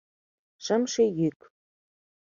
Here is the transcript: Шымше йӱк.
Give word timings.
Шымше 0.63 1.05
йӱк. 1.17 1.39